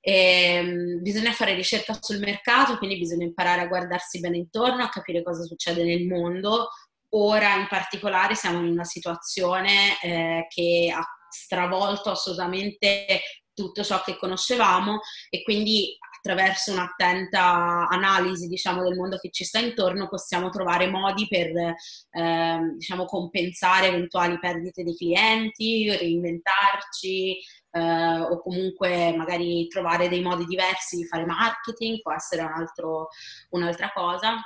E, 0.00 0.12
ehm, 0.12 1.02
bisogna 1.02 1.32
fare 1.32 1.54
ricerca 1.54 1.96
sul 2.00 2.18
mercato, 2.18 2.78
quindi 2.78 2.98
bisogna 2.98 3.24
imparare 3.24 3.62
a 3.62 3.66
guardarsi 3.66 4.20
bene 4.20 4.36
intorno, 4.36 4.82
a 4.82 4.88
capire 4.88 5.22
cosa 5.22 5.42
succede 5.42 5.84
nel 5.84 6.06
mondo. 6.06 6.68
Ora 7.10 7.56
in 7.56 7.66
particolare 7.68 8.34
siamo 8.34 8.58
in 8.58 8.66
una 8.72 8.84
situazione 8.84 10.00
eh, 10.02 10.46
che 10.48 10.92
ha 10.94 11.02
stravolto 11.30 12.10
assolutamente 12.10 13.20
tutto 13.54 13.82
ciò 13.82 14.02
che 14.02 14.16
conoscevamo 14.16 15.00
e 15.30 15.42
quindi 15.42 15.96
attraverso 16.18 16.72
un'attenta 16.72 17.88
analisi 17.88 18.46
diciamo, 18.46 18.82
del 18.82 18.96
mondo 18.96 19.16
che 19.18 19.30
ci 19.30 19.44
sta 19.44 19.58
intorno 19.58 20.08
possiamo 20.08 20.50
trovare 20.50 20.88
modi 20.88 21.26
per 21.28 21.48
eh, 21.56 22.74
diciamo, 22.76 23.04
compensare 23.04 23.88
eventuali 23.88 24.38
perdite 24.38 24.82
di 24.82 24.94
clienti, 24.94 25.88
reinventarci, 25.88 27.38
eh, 27.78 28.20
o 28.20 28.40
comunque 28.40 29.14
magari 29.16 29.66
trovare 29.68 30.08
dei 30.08 30.20
modi 30.20 30.44
diversi 30.44 30.96
di 30.96 31.06
fare 31.06 31.24
marketing, 31.24 32.00
può 32.02 32.12
essere 32.12 32.42
un 32.42 32.52
altro, 32.52 33.08
un'altra 33.50 33.90
cosa. 33.92 34.36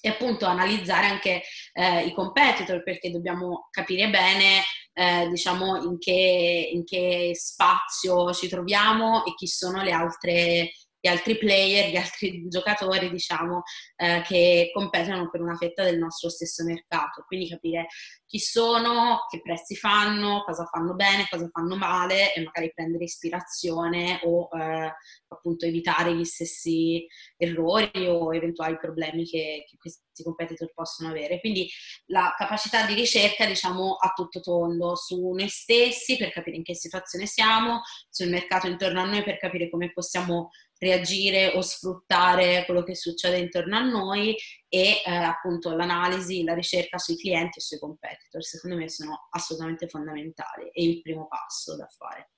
E 0.00 0.08
appunto 0.10 0.46
analizzare 0.46 1.06
anche 1.06 1.42
eh, 1.72 2.04
i 2.04 2.12
competitor 2.12 2.84
perché 2.84 3.10
dobbiamo 3.10 3.66
capire 3.72 4.08
bene 4.08 4.62
eh, 4.92 5.28
diciamo 5.28 5.82
in 5.82 5.98
che, 5.98 6.70
in 6.72 6.84
che, 6.84 7.32
spazio 7.34 8.32
ci 8.32 8.48
troviamo 8.48 9.24
e 9.24 9.34
chi 9.34 9.46
sono 9.46 9.82
le 9.82 9.92
altre 9.92 10.70
altri 11.08 11.36
player, 11.36 11.90
gli 11.90 11.96
altri 11.96 12.46
giocatori, 12.48 13.10
diciamo, 13.10 13.62
eh, 13.96 14.22
che 14.26 14.70
competono 14.72 15.28
per 15.30 15.40
una 15.40 15.56
fetta 15.56 15.82
del 15.82 15.98
nostro 15.98 16.28
stesso 16.28 16.64
mercato. 16.64 17.24
Quindi 17.26 17.48
capire 17.48 17.86
chi 18.28 18.38
sono, 18.38 19.24
che 19.30 19.40
prezzi 19.40 19.74
fanno, 19.74 20.42
cosa 20.44 20.66
fanno 20.66 20.94
bene, 20.94 21.26
cosa 21.30 21.48
fanno 21.50 21.76
male 21.76 22.34
e 22.34 22.42
magari 22.42 22.70
prendere 22.74 23.04
ispirazione 23.04 24.20
o 24.24 24.50
eh, 24.52 24.92
appunto 25.28 25.64
evitare 25.64 26.14
gli 26.14 26.24
stessi 26.24 27.06
errori 27.38 28.06
o 28.06 28.34
eventuali 28.34 28.76
problemi 28.76 29.24
che, 29.24 29.64
che, 29.66 29.76
questi 29.78 30.22
competitor 30.22 30.72
possono 30.74 31.08
avere. 31.08 31.40
Quindi 31.40 31.70
la 32.06 32.34
capacità 32.36 32.84
di 32.84 32.92
ricerca, 32.92 33.46
diciamo, 33.46 33.94
a 33.94 34.12
tutto 34.14 34.40
tondo 34.40 34.94
su 34.94 35.30
noi 35.30 35.48
stessi 35.48 36.18
per 36.18 36.30
capire 36.30 36.56
in 36.56 36.64
che 36.64 36.74
situazione 36.74 37.24
siamo, 37.24 37.80
sul 38.10 38.28
mercato 38.28 38.66
intorno 38.66 39.00
a 39.00 39.06
noi 39.06 39.22
per 39.22 39.38
capire 39.38 39.70
come 39.70 39.90
possiamo 39.90 40.50
reagire 40.78 41.52
o 41.54 41.60
sfruttare 41.60 42.64
quello 42.64 42.82
che 42.82 42.94
succede 42.94 43.38
intorno 43.38 43.76
a 43.76 43.82
noi 43.82 44.36
e 44.68 45.02
eh, 45.04 45.10
appunto 45.10 45.74
l'analisi, 45.74 46.44
la 46.44 46.54
ricerca 46.54 46.98
sui 46.98 47.16
clienti 47.16 47.58
e 47.58 47.62
sui 47.62 47.78
competitor, 47.78 48.42
secondo 48.42 48.76
me 48.76 48.88
sono 48.88 49.28
assolutamente 49.30 49.88
fondamentali 49.88 50.68
e 50.72 50.84
il 50.84 51.02
primo 51.02 51.26
passo 51.28 51.76
da 51.76 51.86
fare. 51.86 52.30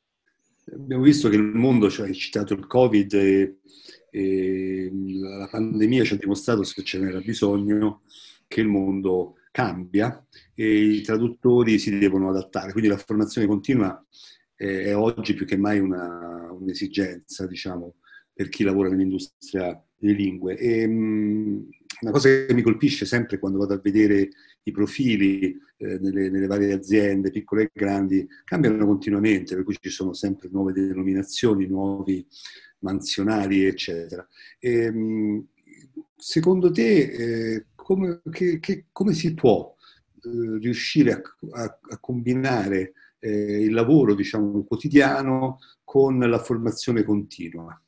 Abbiamo 0.73 1.03
visto 1.03 1.29
che 1.29 1.37
il 1.37 1.43
mondo, 1.43 1.91
cioè 1.91 2.07
hai 2.07 2.15
citato 2.15 2.55
il 2.55 2.67
Covid 2.67 3.13
e, 3.15 3.59
e 4.11 4.91
la 5.21 5.49
pandemia 5.51 6.05
ci 6.05 6.15
ha 6.15 6.17
dimostrato, 6.17 6.63
se 6.63 6.83
ce 6.83 6.99
n'era 6.99 7.21
bisogno, 7.21 8.03
che 8.47 8.61
il 8.61 8.69
mondo 8.69 9.35
cambia 9.51 10.25
e 10.55 10.79
i 10.79 11.01
traduttori 11.03 11.79
si 11.79 11.99
devono 11.99 12.31
adattare, 12.31 12.73
quindi 12.73 12.89
la 12.89 12.97
formazione 12.97 13.47
continua 13.47 14.05
è 14.55 14.95
oggi 14.95 15.33
più 15.33 15.47
che 15.47 15.57
mai 15.57 15.79
una, 15.79 16.53
un'esigenza, 16.53 17.47
diciamo, 17.47 17.95
per 18.41 18.49
chi 18.49 18.65
lavora 18.65 18.89
nell'industria 18.89 19.79
delle 19.99 20.15
lingue. 20.15 20.57
E, 20.57 20.87
um, 20.87 21.69
una 22.01 22.11
cosa 22.11 22.47
che 22.47 22.55
mi 22.55 22.63
colpisce 22.63 23.05
sempre 23.05 23.39
quando 23.39 23.59
vado 23.59 23.75
a 23.75 23.81
vedere 23.83 24.31
i 24.63 24.71
profili 24.71 25.55
eh, 25.77 25.99
nelle, 25.99 26.31
nelle, 26.31 26.47
varie 26.47 26.73
aziende, 26.73 27.31
piccole 27.31 27.65
e 27.65 27.71
grandi, 27.71 28.27
cambiano 28.45 28.87
continuamente, 28.87 29.55
per 29.55 29.65
cui 29.65 29.77
ci 29.79 29.91
sono 29.91 30.15
sempre 30.15 30.49
nuove 30.51 30.73
denominazioni, 30.73 31.67
nuovi 31.67 32.27
manzionari, 32.79 33.67
eccetera. 33.67 34.27
E, 34.59 34.89
um, 34.89 35.47
secondo 36.17 36.71
te, 36.71 36.97
eh, 36.97 37.67
come, 37.75 38.23
che, 38.31 38.59
che, 38.59 38.87
come, 38.91 39.13
si 39.13 39.35
può 39.35 39.77
eh, 40.23 40.59
riuscire 40.59 41.13
a, 41.13 41.21
a, 41.61 41.79
a 41.91 41.99
combinare 41.99 42.95
eh, 43.19 43.65
il 43.65 43.75
lavoro, 43.75 44.15
diciamo, 44.15 44.65
quotidiano 44.65 45.59
con 45.85 46.19
la 46.19 46.39
formazione 46.39 47.03
continua? 47.03 47.79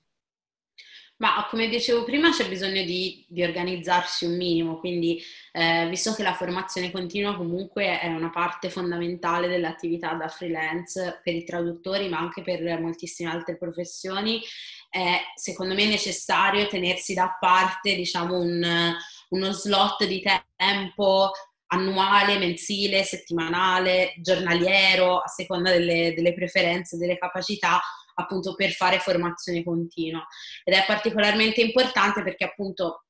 Ma 1.22 1.46
come 1.48 1.68
dicevo 1.68 2.02
prima 2.02 2.30
c'è 2.30 2.48
bisogno 2.48 2.82
di, 2.82 3.24
di 3.28 3.44
organizzarsi 3.44 4.24
un 4.24 4.36
minimo, 4.36 4.80
quindi 4.80 5.22
eh, 5.52 5.86
visto 5.88 6.14
che 6.14 6.24
la 6.24 6.34
formazione 6.34 6.90
continua 6.90 7.36
comunque 7.36 8.00
è 8.00 8.08
una 8.08 8.30
parte 8.30 8.68
fondamentale 8.68 9.46
dell'attività 9.46 10.14
da 10.14 10.26
freelance 10.26 11.20
per 11.22 11.36
i 11.36 11.44
traduttori, 11.44 12.08
ma 12.08 12.18
anche 12.18 12.42
per 12.42 12.80
moltissime 12.80 13.30
altre 13.30 13.56
professioni, 13.56 14.40
è 14.90 15.20
secondo 15.36 15.74
me 15.74 15.86
necessario 15.86 16.66
tenersi 16.66 17.14
da 17.14 17.36
parte 17.38 17.94
diciamo, 17.94 18.36
un, 18.40 18.92
uno 19.28 19.52
slot 19.52 20.04
di 20.04 20.20
tempo 20.56 21.30
annuale, 21.68 22.36
mensile, 22.36 23.04
settimanale, 23.04 24.14
giornaliero, 24.20 25.18
a 25.18 25.28
seconda 25.28 25.70
delle, 25.70 26.14
delle 26.14 26.34
preferenze, 26.34 26.96
delle 26.96 27.16
capacità 27.16 27.80
appunto 28.14 28.54
per 28.54 28.70
fare 28.70 28.98
formazione 28.98 29.64
continua. 29.64 30.26
Ed 30.64 30.74
è 30.74 30.84
particolarmente 30.86 31.60
importante 31.60 32.22
perché 32.22 32.44
appunto 32.44 33.04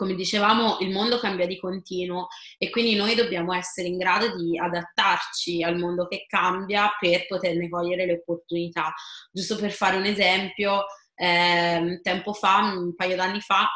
come 0.00 0.14
dicevamo, 0.14 0.78
il 0.80 0.88
mondo 0.92 1.18
cambia 1.18 1.46
di 1.46 1.58
continuo 1.58 2.28
e 2.56 2.70
quindi 2.70 2.94
noi 2.94 3.14
dobbiamo 3.14 3.52
essere 3.52 3.88
in 3.88 3.98
grado 3.98 4.34
di 4.34 4.58
adattarci 4.58 5.62
al 5.62 5.76
mondo 5.76 6.06
che 6.06 6.24
cambia 6.26 6.90
per 6.98 7.26
poterne 7.26 7.68
cogliere 7.68 8.06
le 8.06 8.14
opportunità. 8.14 8.94
Giusto 9.30 9.56
per 9.56 9.72
fare 9.72 9.98
un 9.98 10.06
esempio, 10.06 10.86
eh, 11.14 12.00
tempo 12.02 12.32
fa, 12.32 12.72
un 12.74 12.94
paio 12.94 13.14
d'anni 13.14 13.42
fa, 13.42 13.68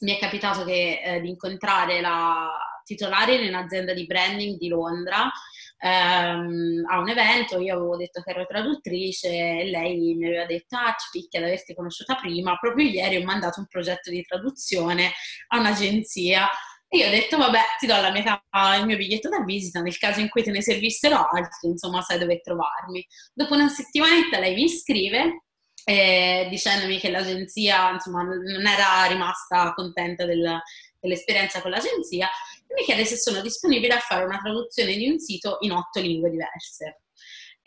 mi 0.00 0.14
è 0.14 0.18
capitato 0.20 0.64
che, 0.64 1.00
eh, 1.02 1.20
di 1.20 1.28
incontrare 1.30 2.00
la 2.00 2.48
titolare 2.84 3.34
in 3.34 3.48
un'azienda 3.48 3.92
di 3.92 4.06
branding 4.06 4.56
di 4.56 4.68
Londra 4.68 5.30
ehm, 5.78 6.84
a 6.88 6.98
un 6.98 7.08
evento, 7.08 7.60
io 7.60 7.74
avevo 7.74 7.96
detto 7.96 8.22
che 8.22 8.30
ero 8.30 8.46
traduttrice 8.46 9.28
e 9.28 9.70
lei 9.70 10.14
mi 10.14 10.26
aveva 10.26 10.46
detto 10.46 10.76
ah 10.76 10.94
ci 10.98 11.08
picchia 11.12 11.40
di 11.40 11.46
averti 11.46 11.74
conosciuta 11.74 12.16
prima, 12.16 12.56
proprio 12.58 12.88
ieri 12.88 13.16
ho 13.16 13.24
mandato 13.24 13.60
un 13.60 13.66
progetto 13.66 14.10
di 14.10 14.22
traduzione 14.22 15.12
a 15.48 15.58
un'agenzia 15.58 16.48
e 16.90 16.98
io 16.98 17.06
ho 17.06 17.10
detto, 17.10 17.36
vabbè, 17.36 17.60
ti 17.78 17.86
do 17.86 18.00
la 18.00 18.10
mia, 18.10 18.42
il 18.78 18.86
mio 18.86 18.96
biglietto 18.96 19.28
da 19.28 19.44
visita, 19.44 19.82
nel 19.82 19.98
caso 19.98 20.20
in 20.20 20.30
cui 20.30 20.42
te 20.42 20.50
ne 20.50 20.62
servissero 20.62 21.16
altri, 21.16 21.68
insomma, 21.68 22.00
sai 22.00 22.18
dove 22.18 22.40
trovarmi. 22.40 23.06
Dopo 23.34 23.54
una 23.54 23.68
settimanetta 23.68 24.38
lei 24.38 24.54
mi 24.54 24.68
scrive 24.70 25.42
eh, 25.84 26.46
dicendomi 26.48 26.98
che 26.98 27.10
l'agenzia, 27.10 27.90
insomma, 27.92 28.22
non 28.22 28.66
era 28.66 29.04
rimasta 29.06 29.74
contenta 29.74 30.24
del, 30.24 30.60
dell'esperienza 30.98 31.60
con 31.60 31.70
l'agenzia 31.70 32.28
mi 32.74 32.84
chiede 32.84 33.04
se 33.04 33.16
sono 33.16 33.40
disponibile 33.40 33.94
a 33.94 33.98
fare 33.98 34.24
una 34.24 34.38
traduzione 34.38 34.94
di 34.96 35.08
un 35.08 35.18
sito 35.18 35.58
in 35.60 35.72
otto 35.72 36.00
lingue 36.00 36.30
diverse. 36.30 37.02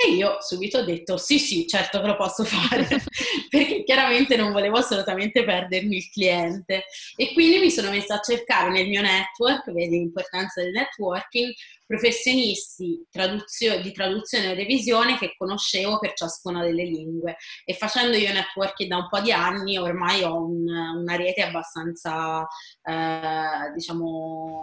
E 0.04 0.14
io 0.14 0.38
subito 0.42 0.80
ho 0.80 0.84
detto 0.84 1.18
sì, 1.18 1.38
sì, 1.38 1.68
certo 1.68 2.02
che 2.02 2.08
lo 2.08 2.16
posso 2.16 2.44
fare, 2.44 2.88
perché 3.50 3.84
chiaramente 3.84 4.36
non 4.36 4.52
volevo 4.52 4.78
assolutamente 4.78 5.44
perdermi 5.44 5.96
il 5.98 6.10
cliente. 6.10 6.86
E 7.16 7.34
quindi 7.34 7.60
mi 7.60 7.70
sono 7.70 7.92
messa 7.92 8.16
a 8.16 8.20
cercare 8.20 8.72
nel 8.72 8.88
mio 8.88 9.02
network, 9.02 9.72
vedi 9.72 10.00
l'importanza 10.00 10.64
del 10.64 10.72
networking, 10.72 11.54
professionisti 11.86 13.06
traduzio- 13.12 13.80
di 13.80 13.92
traduzione 13.92 14.52
e 14.52 14.56
revisione 14.56 15.20
che 15.20 15.36
conoscevo 15.38 16.00
per 16.00 16.14
ciascuna 16.14 16.64
delle 16.64 16.84
lingue. 16.84 17.36
E 17.64 17.76
facendo 17.76 18.18
io 18.18 18.34
networking 18.34 18.90
da 18.90 18.98
un 18.98 19.08
po' 19.08 19.20
di 19.20 19.32
anni, 19.32 19.78
ormai 19.78 20.24
ho 20.24 20.36
un, 20.36 20.68
una 20.68 21.16
rete 21.16 21.44
abbastanza, 21.44 22.48
eh, 22.84 23.72
diciamo, 23.76 24.62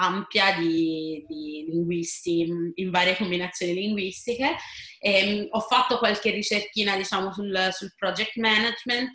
ampia 0.00 0.56
di, 0.58 1.24
di, 1.26 1.66
linguisti 1.68 2.48
in 2.74 2.90
varie 2.90 3.16
combinazioni 3.16 3.74
linguistiche. 3.74 4.56
E, 4.98 5.10
ehm, 5.10 5.46
ho 5.50 5.60
fatto 5.60 5.98
qualche 5.98 6.30
ricerchina 6.30 6.96
diciamo, 6.96 7.32
sul, 7.32 7.68
sul 7.72 7.94
project 7.96 8.36
management 8.36 9.12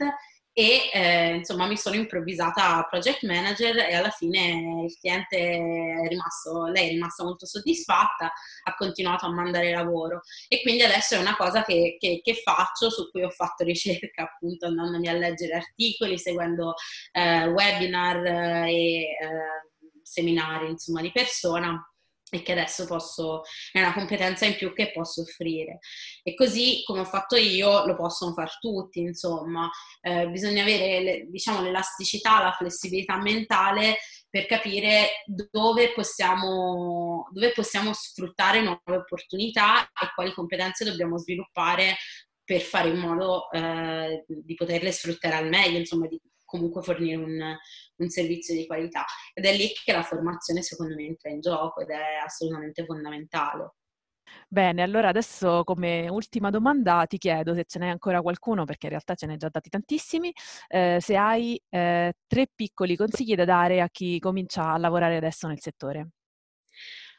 e 0.54 0.90
eh, 0.94 1.36
insomma 1.36 1.66
mi 1.66 1.78
sono 1.78 1.96
improvvisata 1.96 2.86
project 2.90 3.24
manager 3.24 3.78
e 3.78 3.96
alla 3.96 4.10
fine 4.10 4.84
il 4.86 4.98
cliente 5.00 5.38
è 5.38 6.08
rimasto, 6.10 6.66
lei 6.66 6.88
è 6.88 6.92
rimasta 6.92 7.24
molto 7.24 7.46
soddisfatta, 7.46 8.26
ha 8.64 8.76
continuato 8.76 9.26
a 9.26 9.32
mandare 9.32 9.72
lavoro 9.72 10.22
e 10.50 10.62
quindi 10.62 10.84
adesso 10.84 11.16
è 11.16 11.20
una 11.20 11.38
cosa 11.38 11.64
che, 11.64 11.96
che, 11.98 12.20
che 12.22 12.34
faccio, 12.36 12.90
su 12.90 13.10
cui 13.12 13.24
ho 13.24 13.30
fatto 13.30 13.64
ricerca 13.64 14.24
appunto 14.24 14.66
andandomi 14.66 15.08
a 15.08 15.14
leggere 15.14 15.56
articoli, 15.56 16.18
seguendo 16.18 16.74
eh, 17.14 17.48
webinar 17.48 18.26
eh, 18.26 18.70
e 18.70 19.00
eh, 19.02 19.61
seminari 20.04 20.70
insomma, 20.70 21.02
di 21.02 21.12
persona 21.12 21.86
e 22.34 22.42
che 22.44 22.54
adesso 22.54 22.86
posso, 22.86 23.42
è 23.74 23.80
una 23.80 23.94
competenza 23.94 24.46
in 24.46 24.56
più 24.56 24.74
che 24.74 24.92
posso 24.92 25.22
offrire. 25.22 25.80
E 26.24 26.34
così 26.34 26.82
come 26.86 27.02
ho 27.02 27.06
fatto 27.06 27.36
io, 27.36 27.86
lo 27.86 27.96
possono 27.96 28.32
fare 28.34 28.52
tutti, 28.60 29.02
insomma, 29.02 29.70
eh, 30.00 30.30
bisogna 30.30 30.64
avere 30.64 31.28
diciamo, 31.30 31.62
l'elasticità, 31.62 32.42
la 32.42 32.54
flessibilità 32.54 33.18
mentale 33.18 33.98
per 34.30 34.46
capire 34.46 35.24
dove 35.26 35.92
possiamo, 35.92 37.28
dove 37.34 37.52
possiamo 37.52 37.92
sfruttare 37.92 38.62
nuove 38.62 38.80
opportunità 38.86 39.84
e 39.84 40.12
quali 40.16 40.32
competenze 40.32 40.86
dobbiamo 40.86 41.18
sviluppare 41.18 41.98
per 42.46 42.62
fare 42.62 42.90
in 42.90 42.98
modo 42.98 43.52
eh, 43.52 44.24
di 44.28 44.56
poterle 44.56 44.92
sfruttare 44.94 45.36
al 45.36 45.50
meglio, 45.50 45.78
insomma, 45.78 46.08
di 46.08 46.20
comunque 46.52 46.84
fornire 46.84 47.16
un, 47.16 47.58
un, 47.96 48.10
servizio 48.10 48.54
di 48.54 48.68
qualità. 48.68 49.06
Ed 49.34 49.46
è 49.46 49.56
lì 49.56 49.72
che 49.72 49.94
la 49.94 50.04
formazione 50.04 50.62
secondo 50.62 50.94
me 50.96 51.06
entra 51.06 51.30
in 51.30 51.40
gioco 51.40 51.80
ed 51.80 51.90
è 51.90 52.22
assolutamente 52.24 52.84
fondamentale. 52.84 53.76
Bene, 54.48 54.82
allora 54.82 55.10
adesso 55.10 55.64
come 55.64 56.08
ultima 56.10 56.50
domanda 56.50 57.06
ti 57.06 57.18
chiedo 57.18 57.54
se 57.56 57.64
ce 57.66 57.80
n'è 57.80 57.88
ancora 57.88 58.22
qualcuno, 58.22 58.66
perché 58.66 58.86
in 58.86 58.92
realtà 58.92 59.16
ce 59.16 59.26
ne 59.26 59.34
hai 59.34 59.38
già 59.38 59.50
dati 59.50 59.70
tantissimi, 59.70 60.32
eh, 60.68 60.98
se 61.00 61.16
hai 61.16 61.60
eh, 61.70 62.14
tre 62.28 62.48
piccoli 62.54 62.96
consigli 62.96 63.36
da 63.36 63.46
dare 63.46 63.82
a 63.82 63.90
chi 63.90 64.20
comincia 64.20 64.72
a 64.72 64.78
lavorare 64.78 65.18
adesso 65.18 65.48
nel 65.48 65.60
settore. 65.60 66.10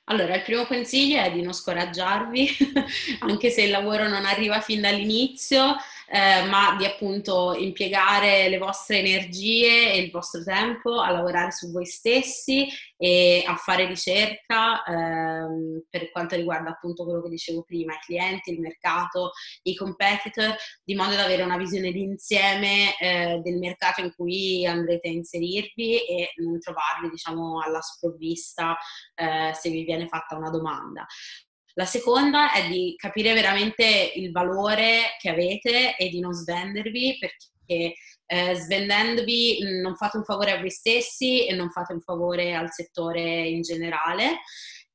Allora, 0.07 0.35
il 0.35 0.43
primo 0.43 0.65
consiglio 0.67 1.21
è 1.21 1.31
di 1.31 1.43
non 1.43 1.53
scoraggiarvi, 1.53 2.49
anche 3.21 3.51
se 3.51 3.63
il 3.63 3.71
lavoro 3.71 4.09
non 4.09 4.25
arriva 4.25 4.61
fin 4.61 4.81
dall'inizio, 4.81 5.77
eh, 6.09 6.45
ma 6.47 6.77
di 6.77 6.85
appunto 6.85 7.55
impiegare 7.55 8.49
le 8.49 8.59
vostre 8.59 8.99
energie 8.99 9.93
e 9.93 9.99
il 9.99 10.11
vostro 10.11 10.43
tempo 10.43 11.01
a 11.01 11.11
lavorare 11.11 11.53
su 11.53 11.71
voi 11.71 11.87
stessi 11.87 12.69
e 12.97 13.43
a 13.47 13.57
fare 13.57 13.87
ricerca 13.87 14.85
ehm, 14.85 15.85
per 15.91 16.11
quanto 16.11 16.37
riguarda 16.37 16.71
appunto 16.71 17.05
quello 17.05 17.23
che 17.23 17.31
dicevo 17.31 17.63
prima, 17.63 17.95
i 17.95 17.99
clienti, 18.05 18.53
il 18.53 18.61
mercato, 18.61 19.33
i 19.63 19.75
competitor, 19.75 20.55
di 20.85 20.95
modo 20.95 21.15
da 21.15 21.25
avere 21.25 21.43
una 21.43 21.57
visione 21.57 21.91
d'insieme 21.91 22.97
eh, 22.99 23.41
del 23.43 23.59
mercato 23.59 24.01
in 24.01 24.13
cui 24.15 24.65
andrete 24.67 25.09
a 25.09 25.13
inserirvi 25.13 26.07
e 26.07 26.33
non 26.37 26.61
trovarvi 26.61 27.11
diciamo 27.11 27.61
alla 27.61 27.81
sprovvista 27.81 28.77
eh, 29.15 29.53
se 29.55 29.71
vi 29.71 29.85
viene 29.85 30.07
fatta 30.07 30.37
una 30.37 30.51
domanda. 30.51 31.07
La 31.75 31.87
seconda 31.87 32.53
è 32.53 32.69
di 32.69 32.95
capire 32.97 33.33
veramente 33.33 34.13
il 34.15 34.31
valore 34.31 35.17
che 35.19 35.31
avete 35.31 35.97
e 35.97 36.09
di 36.09 36.21
non 36.21 36.33
svendervi 36.33 37.17
perché 37.19 37.95
eh, 38.27 38.55
svendendovi 38.55 39.81
non 39.81 39.97
fate 39.97 40.19
un 40.19 40.25
favore 40.25 40.53
a 40.53 40.61
voi 40.61 40.71
stessi 40.71 41.47
e 41.47 41.55
non 41.55 41.71
fate 41.71 41.93
un 41.93 42.01
favore 42.01 42.55
al 42.55 42.71
settore 42.71 43.49
in 43.49 43.63
generale 43.63 44.41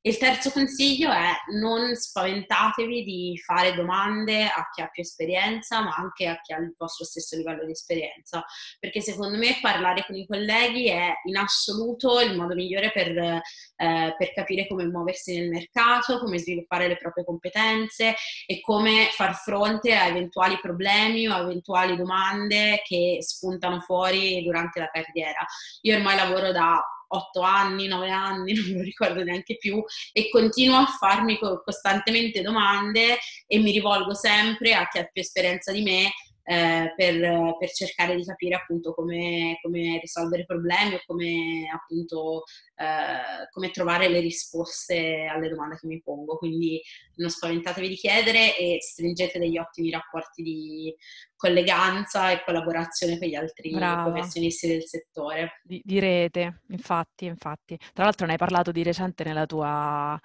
il 0.07 0.17
terzo 0.17 0.51
consiglio 0.51 1.11
è 1.11 1.31
non 1.51 1.93
spaventatevi 1.93 3.03
di 3.03 3.41
fare 3.43 3.73
domande 3.73 4.45
a 4.45 4.69
chi 4.71 4.81
ha 4.81 4.87
più 4.87 5.01
esperienza, 5.01 5.81
ma 5.81 5.95
anche 5.95 6.27
a 6.27 6.39
chi 6.39 6.53
ha 6.53 6.59
il 6.59 6.73
vostro 6.77 7.03
stesso 7.03 7.35
livello 7.35 7.65
di 7.65 7.73
esperienza, 7.73 8.43
perché 8.79 9.01
secondo 9.01 9.37
me 9.37 9.57
parlare 9.61 10.05
con 10.05 10.15
i 10.15 10.25
colleghi 10.25 10.87
è 10.87 11.11
in 11.25 11.35
assoluto 11.35 12.21
il 12.21 12.37
modo 12.37 12.55
migliore 12.55 12.91
per, 12.91 13.17
eh, 13.17 14.15
per 14.17 14.33
capire 14.33 14.65
come 14.67 14.85
muoversi 14.85 15.37
nel 15.37 15.49
mercato, 15.49 16.19
come 16.19 16.37
sviluppare 16.37 16.87
le 16.87 16.95
proprie 16.95 17.25
competenze 17.25 18.15
e 18.45 18.61
come 18.61 19.09
far 19.11 19.35
fronte 19.35 19.93
a 19.93 20.07
eventuali 20.07 20.57
problemi 20.61 21.27
o 21.27 21.33
a 21.33 21.39
eventuali 21.39 21.97
domande 21.97 22.81
che 22.85 23.17
spuntano 23.19 23.81
fuori 23.81 24.41
durante 24.41 24.79
la 24.79 24.89
carriera. 24.89 25.45
Io 25.81 25.97
ormai 25.97 26.15
lavoro 26.15 26.53
da 26.53 26.81
otto 27.07 27.41
anni, 27.41 27.87
nove 27.87 28.09
anni, 28.09 28.53
non 28.55 28.77
lo 28.77 28.81
ricordo 28.83 29.23
neanche 29.23 29.57
più, 29.57 29.83
e 30.13 30.29
continuo 30.29 30.77
a 30.77 30.85
farmi 30.85 31.37
costantemente 31.63 32.41
domande 32.41 33.17
e 33.45 33.59
mi 33.59 33.71
rivolgo 33.71 34.13
sempre 34.13 34.73
a 34.73 34.87
chi 34.87 34.99
ha 34.99 35.05
più 35.05 35.21
esperienza 35.21 35.71
di 35.71 35.81
me 35.81 36.11
eh, 36.49 36.93
per, 36.95 37.57
per, 37.59 37.71
cercare 37.71 38.15
di 38.15 38.23
capire 38.23 38.55
appunto 38.55 38.93
come, 38.93 39.59
come 39.61 39.99
risolvere 39.99 40.45
problemi 40.45 40.93
o 40.93 41.01
come 41.05 41.69
appunto 41.73 42.43
eh, 42.75 43.49
come 43.51 43.69
trovare 43.71 44.07
le 44.07 44.21
risposte 44.21 45.27
alle 45.29 45.49
domande 45.49 45.75
che 45.75 45.87
mi 45.87 46.01
pongo. 46.01 46.37
Quindi 46.37 46.81
non 47.15 47.29
spaventatevi 47.29 47.89
di 47.89 47.95
chiedere 47.95 48.55
e 48.55 48.77
stringete 48.79 49.39
degli 49.39 49.57
ottimi 49.57 49.89
rapporti 49.89 50.41
di 50.41 50.95
colleganza 51.35 52.31
e 52.31 52.41
collaborazione 52.45 53.19
con 53.19 53.27
gli 53.27 53.35
altri 53.35 53.71
Brava. 53.71 54.09
professionisti 54.09 54.69
del 54.69 54.85
settore. 54.85 55.59
Di, 55.63 55.81
di 55.83 55.99
rete, 55.99 56.61
infatti, 56.69 57.25
infatti. 57.25 57.77
Tra 57.93 58.05
l'altro 58.05 58.25
ne 58.25 58.33
hai 58.33 58.37
parlato 58.37 58.71
di 58.71 58.83
recente 58.83 59.25
nella 59.25 59.45
tua 59.45 60.17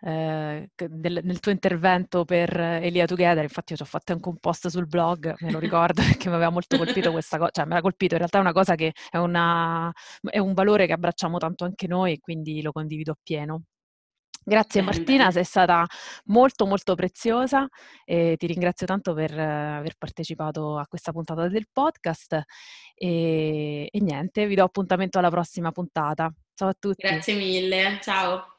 eh, 0.00 0.68
del, 0.74 1.20
nel 1.22 1.40
tuo 1.40 1.52
intervento 1.52 2.24
per 2.24 2.58
Elia 2.58 3.06
Together, 3.06 3.42
infatti 3.42 3.72
io 3.72 3.78
ci 3.78 3.82
ho 3.82 3.86
fatto 3.86 4.12
anche 4.12 4.28
un 4.28 4.38
post 4.38 4.68
sul 4.68 4.86
blog, 4.86 5.34
me 5.40 5.50
lo 5.50 5.58
ricordo 5.58 6.02
perché 6.04 6.28
mi 6.28 6.34
aveva 6.34 6.50
molto 6.50 6.76
colpito 6.76 7.10
questa 7.12 7.38
cosa, 7.38 7.50
cioè 7.50 7.64
mi 7.66 7.74
ha 7.74 7.80
colpito, 7.80 8.12
in 8.14 8.18
realtà 8.18 8.38
è 8.38 8.40
una 8.40 8.52
cosa 8.52 8.74
che 8.74 8.92
è, 9.10 9.16
una, 9.16 9.92
è 10.22 10.38
un 10.38 10.52
valore 10.52 10.86
che 10.86 10.92
abbracciamo 10.92 11.38
tanto 11.38 11.64
anche 11.64 11.86
noi 11.86 12.12
e 12.12 12.20
quindi 12.20 12.62
lo 12.62 12.72
condivido 12.72 13.12
appieno. 13.12 13.62
Grazie 14.48 14.80
Martina, 14.80 15.32
sei 15.32 15.42
stata 15.42 15.84
molto 16.26 16.66
molto 16.66 16.94
preziosa 16.94 17.66
e 18.04 18.36
ti 18.38 18.46
ringrazio 18.46 18.86
tanto 18.86 19.12
per 19.12 19.36
aver 19.36 19.96
partecipato 19.98 20.78
a 20.78 20.86
questa 20.86 21.10
puntata 21.10 21.48
del 21.48 21.66
podcast 21.72 22.44
e, 22.94 23.88
e 23.90 24.00
niente, 24.00 24.46
vi 24.46 24.54
do 24.54 24.62
appuntamento 24.62 25.18
alla 25.18 25.30
prossima 25.30 25.72
puntata. 25.72 26.32
Ciao 26.54 26.68
a 26.68 26.76
tutti. 26.78 27.02
Grazie 27.08 27.34
mille, 27.34 27.98
ciao. 28.00 28.55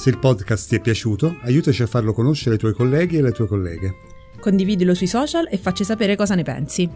Se 0.00 0.08
il 0.08 0.16
podcast 0.16 0.66
ti 0.66 0.76
è 0.76 0.80
piaciuto, 0.80 1.36
aiutaci 1.42 1.82
a 1.82 1.86
farlo 1.86 2.14
conoscere 2.14 2.52
ai 2.52 2.58
tuoi 2.58 2.72
colleghi 2.72 3.16
e 3.16 3.18
alle 3.18 3.32
tue 3.32 3.46
colleghe. 3.46 3.96
Condividilo 4.40 4.94
sui 4.94 5.06
social 5.06 5.46
e 5.50 5.58
facci 5.58 5.84
sapere 5.84 6.16
cosa 6.16 6.34
ne 6.34 6.42
pensi. 6.42 6.88